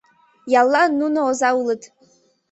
[0.61, 1.81] Яллан нуно оза улыт.